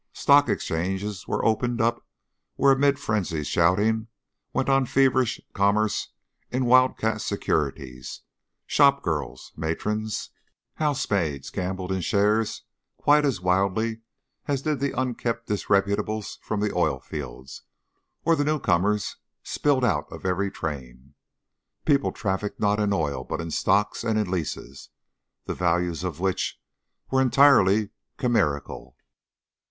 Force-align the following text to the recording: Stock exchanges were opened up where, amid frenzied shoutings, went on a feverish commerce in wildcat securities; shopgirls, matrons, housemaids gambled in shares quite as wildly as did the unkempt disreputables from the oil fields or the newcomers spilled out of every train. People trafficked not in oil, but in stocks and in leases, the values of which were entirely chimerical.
Stock 0.13 0.49
exchanges 0.49 1.27
were 1.27 1.45
opened 1.45 1.79
up 1.79 2.03
where, 2.55 2.71
amid 2.71 2.97
frenzied 2.97 3.45
shoutings, 3.45 4.07
went 4.51 4.67
on 4.67 4.81
a 4.81 4.85
feverish 4.87 5.39
commerce 5.53 6.07
in 6.49 6.65
wildcat 6.65 7.21
securities; 7.21 8.21
shopgirls, 8.65 9.51
matrons, 9.55 10.31
housemaids 10.77 11.51
gambled 11.51 11.91
in 11.91 12.01
shares 12.01 12.63
quite 12.97 13.23
as 13.23 13.41
wildly 13.41 14.01
as 14.47 14.63
did 14.63 14.79
the 14.79 14.99
unkempt 14.99 15.45
disreputables 15.45 16.39
from 16.41 16.61
the 16.61 16.73
oil 16.73 16.99
fields 16.99 17.61
or 18.25 18.35
the 18.35 18.43
newcomers 18.43 19.17
spilled 19.43 19.85
out 19.85 20.11
of 20.11 20.25
every 20.25 20.49
train. 20.49 21.13
People 21.85 22.11
trafficked 22.11 22.59
not 22.59 22.79
in 22.79 22.91
oil, 22.91 23.23
but 23.23 23.39
in 23.39 23.51
stocks 23.51 24.03
and 24.03 24.17
in 24.17 24.31
leases, 24.31 24.89
the 25.45 25.53
values 25.53 26.03
of 26.03 26.19
which 26.19 26.59
were 27.11 27.21
entirely 27.21 27.91
chimerical. 28.19 28.97